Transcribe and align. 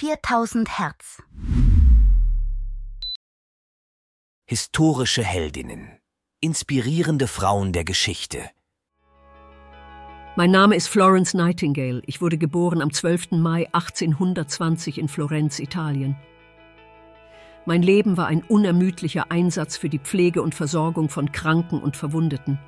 4000 0.00 0.78
Hertz. 0.78 1.20
Historische 4.48 5.24
Heldinnen. 5.24 5.98
Inspirierende 6.40 7.26
Frauen 7.26 7.72
der 7.72 7.82
Geschichte. 7.82 8.48
Mein 10.36 10.52
Name 10.52 10.76
ist 10.76 10.86
Florence 10.86 11.34
Nightingale. 11.34 12.00
Ich 12.06 12.20
wurde 12.20 12.38
geboren 12.38 12.80
am 12.80 12.92
12. 12.92 13.32
Mai 13.32 13.66
1820 13.72 14.98
in 14.98 15.08
Florenz, 15.08 15.58
Italien. 15.58 16.14
Mein 17.66 17.82
Leben 17.82 18.16
war 18.16 18.28
ein 18.28 18.44
unermüdlicher 18.44 19.32
Einsatz 19.32 19.76
für 19.76 19.88
die 19.88 19.98
Pflege 19.98 20.42
und 20.42 20.54
Versorgung 20.54 21.08
von 21.08 21.32
Kranken 21.32 21.82
und 21.82 21.96
Verwundeten. 21.96 22.60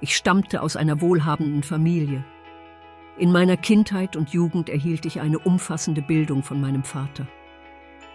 Ich 0.00 0.16
stammte 0.16 0.60
aus 0.62 0.74
einer 0.74 1.00
wohlhabenden 1.00 1.62
Familie. 1.62 2.24
In 3.22 3.30
meiner 3.30 3.56
Kindheit 3.56 4.16
und 4.16 4.30
Jugend 4.30 4.68
erhielt 4.68 5.06
ich 5.06 5.20
eine 5.20 5.38
umfassende 5.38 6.02
Bildung 6.02 6.42
von 6.42 6.60
meinem 6.60 6.82
Vater. 6.82 7.24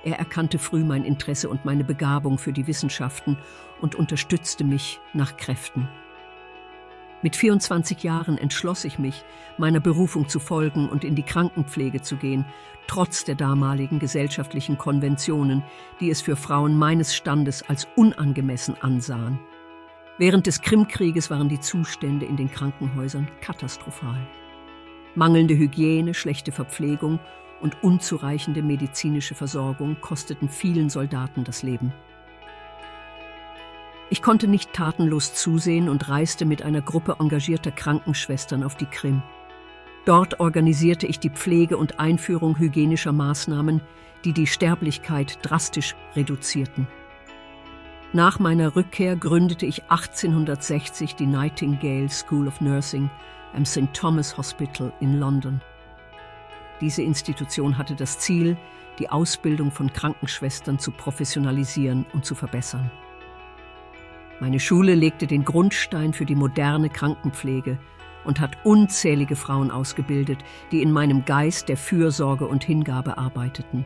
Er 0.03 0.19
erkannte 0.19 0.59
früh 0.59 0.83
mein 0.83 1.05
Interesse 1.05 1.47
und 1.47 1.63
meine 1.63 1.85
Begabung 1.85 2.37
für 2.37 2.51
die 2.51 2.67
Wissenschaften 2.67 3.37
und 3.79 3.95
unterstützte 3.95 4.65
mich 4.65 4.99
nach 5.13 5.37
Kräften. 5.37 5.87
Mit 7.21 7.37
24 7.37 8.03
Jahren 8.03 8.37
entschloss 8.37 8.83
ich 8.83 8.99
mich, 8.99 9.23
meiner 9.57 9.79
Berufung 9.79 10.27
zu 10.27 10.39
folgen 10.39 10.89
und 10.89 11.05
in 11.05 11.15
die 11.15 11.23
Krankenpflege 11.23 12.01
zu 12.01 12.17
gehen, 12.17 12.43
trotz 12.87 13.23
der 13.23 13.35
damaligen 13.35 13.99
gesellschaftlichen 13.99 14.77
Konventionen, 14.77 15.63
die 16.01 16.09
es 16.09 16.19
für 16.19 16.35
Frauen 16.35 16.77
meines 16.77 17.15
Standes 17.15 17.63
als 17.69 17.87
unangemessen 17.95 18.75
ansahen. 18.81 19.39
Während 20.17 20.47
des 20.47 20.61
Krimkrieges 20.61 21.29
waren 21.29 21.47
die 21.47 21.61
Zustände 21.61 22.25
in 22.25 22.35
den 22.35 22.51
Krankenhäusern 22.51 23.29
katastrophal. 23.39 24.27
Mangelnde 25.17 25.57
Hygiene, 25.57 26.13
schlechte 26.13 26.51
Verpflegung 26.51 27.19
und 27.59 27.83
unzureichende 27.83 28.61
medizinische 28.61 29.33
Versorgung 29.33 29.99
kosteten 29.99 30.47
vielen 30.47 30.91
Soldaten 30.91 31.43
das 31.43 31.63
Leben. 31.63 31.91
Ich 34.11 34.21
konnte 34.21 34.47
nicht 34.47 34.73
tatenlos 34.73 35.33
zusehen 35.33 35.89
und 35.89 36.07
reiste 36.07 36.45
mit 36.45 36.61
einer 36.61 36.81
Gruppe 36.81 37.15
engagierter 37.19 37.71
Krankenschwestern 37.71 38.63
auf 38.63 38.75
die 38.75 38.85
Krim. 38.85 39.23
Dort 40.05 40.39
organisierte 40.39 41.07
ich 41.07 41.19
die 41.19 41.31
Pflege 41.31 41.77
und 41.77 41.99
Einführung 41.99 42.59
hygienischer 42.59 43.11
Maßnahmen, 43.11 43.81
die 44.23 44.33
die 44.33 44.45
Sterblichkeit 44.45 45.39
drastisch 45.41 45.95
reduzierten. 46.15 46.87
Nach 48.13 48.37
meiner 48.37 48.75
Rückkehr 48.75 49.15
gründete 49.15 49.65
ich 49.65 49.81
1860 49.89 51.15
die 51.15 51.25
Nightingale 51.25 52.07
School 52.07 52.47
of 52.47 52.61
Nursing 52.61 53.09
am 53.53 53.65
St. 53.65 53.93
Thomas 53.93 54.37
Hospital 54.37 54.91
in 54.99 55.19
London. 55.19 55.61
Diese 56.81 57.01
Institution 57.01 57.77
hatte 57.77 57.95
das 57.95 58.19
Ziel, 58.19 58.57
die 58.99 59.09
Ausbildung 59.09 59.71
von 59.71 59.91
Krankenschwestern 59.91 60.79
zu 60.79 60.91
professionalisieren 60.91 62.05
und 62.13 62.25
zu 62.25 62.35
verbessern. 62.35 62.91
Meine 64.39 64.59
Schule 64.59 64.93
legte 64.93 65.25
den 65.25 65.43
Grundstein 65.45 66.13
für 66.13 66.25
die 66.25 66.35
moderne 66.35 66.89
Krankenpflege 66.89 67.79
und 68.23 68.39
hat 68.39 68.57
unzählige 68.63 69.35
Frauen 69.35 69.71
ausgebildet, 69.71 70.43
die 70.71 70.83
in 70.83 70.91
meinem 70.91 71.25
Geist 71.25 71.69
der 71.69 71.77
Fürsorge 71.77 72.45
und 72.45 72.63
Hingabe 72.63 73.17
arbeiteten. 73.17 73.85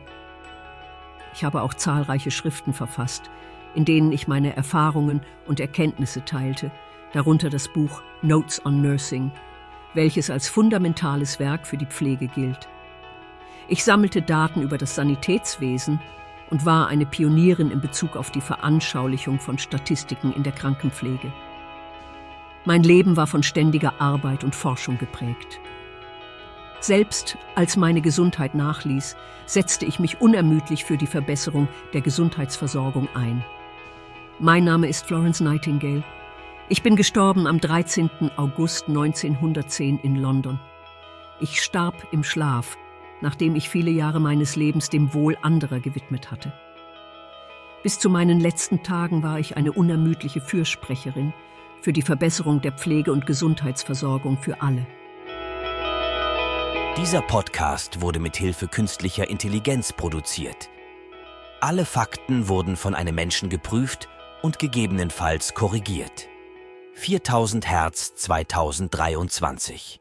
Ich 1.34 1.46
habe 1.46 1.62
auch 1.62 1.74
zahlreiche 1.74 2.32
Schriften 2.32 2.74
verfasst, 2.74 3.30
in 3.76 3.86
denen 3.86 4.12
ich 4.12 4.28
meine 4.28 4.56
Erfahrungen 4.56 5.22
und 5.48 5.62
Erkenntnisse 5.62 6.26
teilte, 6.26 6.72
darunter 7.14 7.50
das 7.50 7.70
Buch 7.70 8.02
Notes 8.22 8.66
on 8.66 8.82
Nursing, 8.82 9.32
welches 9.94 10.30
als 10.30 10.48
fundamentales 10.48 11.40
Werk 11.40 11.68
für 11.68 11.78
die 11.78 11.86
Pflege 11.86 12.28
gilt. 12.28 12.68
Ich 13.68 13.84
sammelte 13.84 14.22
Daten 14.22 14.62
über 14.62 14.78
das 14.78 14.96
Sanitätswesen 14.96 16.00
und 16.50 16.66
war 16.66 16.88
eine 16.88 17.06
Pionierin 17.06 17.72
in 17.72 17.82
Bezug 17.82 18.16
auf 18.16 18.32
die 18.32 18.42
Veranschaulichung 18.42 19.40
von 19.40 19.58
Statistiken 19.58 20.34
in 20.34 20.44
der 20.44 20.54
Krankenpflege. 20.54 21.32
Mein 22.66 22.84
Leben 22.84 23.18
war 23.18 23.28
von 23.28 23.42
ständiger 23.42 23.94
Arbeit 24.00 24.44
und 24.44 24.54
Forschung 24.54 24.98
geprägt. 24.98 25.60
Selbst 26.80 27.38
als 27.56 27.78
meine 27.78 28.02
Gesundheit 28.02 28.56
nachließ, 28.56 29.16
setzte 29.46 29.86
ich 29.86 30.00
mich 30.00 30.20
unermüdlich 30.20 30.84
für 30.84 30.98
die 30.98 31.08
Verbesserung 31.08 31.68
der 31.94 32.02
Gesundheitsversorgung 32.02 33.08
ein. 33.14 33.44
Mein 34.40 34.64
Name 34.64 34.88
ist 34.88 35.06
Florence 35.06 35.40
Nightingale. 35.40 36.04
Ich 36.72 36.84
bin 36.84 36.96
gestorben 36.96 37.48
am 37.48 37.60
13. 37.60 38.32
August 38.38 38.88
1910 38.88 40.00
in 40.04 40.16
London. 40.16 40.58
Ich 41.42 41.62
starb 41.62 42.08
im 42.14 42.24
Schlaf, 42.24 42.78
nachdem 43.20 43.58
ich 43.58 43.68
viele 43.68 43.92
Jahre 43.92 44.22
meines 44.22 44.56
Lebens 44.56 44.90
dem 44.90 45.14
Wohl 45.14 45.38
anderer 45.42 45.82
gewidmet 45.82 46.32
hatte. 46.32 46.54
Bis 47.84 48.00
zu 48.00 48.10
meinen 48.10 48.40
letzten 48.40 48.84
Tagen 48.84 49.22
war 49.22 49.38
ich 49.38 49.58
eine 49.58 49.74
unermüdliche 49.74 50.40
Fürsprecherin 50.40 51.34
für 51.82 51.92
die 51.92 52.04
Verbesserung 52.04 52.62
der 52.62 52.72
Pflege- 52.72 53.12
und 53.12 53.26
Gesundheitsversorgung 53.26 54.38
für 54.38 54.62
alle. 54.62 54.88
Dieser 56.96 57.22
Podcast 57.22 58.00
wurde 58.00 58.22
mit 58.22 58.38
Hilfe 58.38 58.70
künstlicher 58.70 59.30
Intelligenz 59.30 59.92
produziert. 59.92 60.70
Alle 61.60 61.84
Fakten 61.84 62.48
wurden 62.48 62.78
von 62.78 62.96
einem 62.96 63.16
Menschen 63.16 63.50
geprüft 63.50 64.08
und 64.42 64.58
gegebenenfalls 64.58 65.54
korrigiert. 65.54 66.31
4000 66.96 67.66
Hertz 67.66 68.14
2023 68.16 70.01